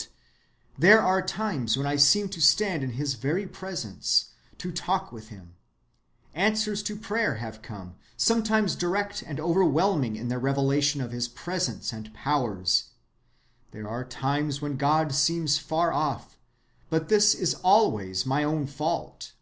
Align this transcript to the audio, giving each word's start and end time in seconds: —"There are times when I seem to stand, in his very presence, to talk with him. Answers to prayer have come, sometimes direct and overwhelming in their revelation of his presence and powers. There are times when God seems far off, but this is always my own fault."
—"There 0.76 1.00
are 1.00 1.22
times 1.22 1.76
when 1.76 1.86
I 1.86 1.94
seem 1.94 2.28
to 2.30 2.40
stand, 2.40 2.82
in 2.82 2.90
his 2.94 3.14
very 3.14 3.46
presence, 3.46 4.30
to 4.58 4.72
talk 4.72 5.12
with 5.12 5.28
him. 5.28 5.54
Answers 6.34 6.82
to 6.82 6.96
prayer 6.96 7.36
have 7.36 7.62
come, 7.62 7.94
sometimes 8.16 8.74
direct 8.74 9.22
and 9.22 9.38
overwhelming 9.38 10.16
in 10.16 10.26
their 10.26 10.40
revelation 10.40 11.00
of 11.00 11.12
his 11.12 11.28
presence 11.28 11.92
and 11.92 12.12
powers. 12.12 12.86
There 13.70 13.88
are 13.88 14.04
times 14.04 14.60
when 14.60 14.76
God 14.76 15.14
seems 15.14 15.58
far 15.58 15.92
off, 15.92 16.36
but 16.88 17.08
this 17.08 17.32
is 17.32 17.54
always 17.62 18.26
my 18.26 18.42
own 18.42 18.66
fault." 18.66 19.34